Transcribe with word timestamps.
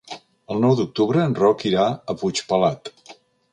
El 0.55 0.63
nou 0.63 0.73
d'octubre 0.79 1.21
en 1.27 1.37
Roc 1.41 1.67
irà 1.73 1.85
a 1.89 2.17
Puigpelat. 2.23 2.93